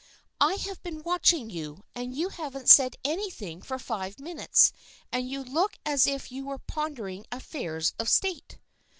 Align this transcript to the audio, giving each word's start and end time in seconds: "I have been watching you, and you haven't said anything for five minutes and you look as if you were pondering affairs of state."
"I 0.51 0.55
have 0.55 0.81
been 0.81 1.03
watching 1.03 1.51
you, 1.51 1.83
and 1.93 2.15
you 2.17 2.29
haven't 2.29 2.69
said 2.71 2.95
anything 3.03 3.61
for 3.61 3.77
five 3.77 4.17
minutes 4.19 4.73
and 5.11 5.29
you 5.29 5.43
look 5.43 5.77
as 5.85 6.07
if 6.07 6.31
you 6.31 6.43
were 6.47 6.57
pondering 6.57 7.27
affairs 7.31 7.93
of 7.99 8.09
state." 8.09 8.57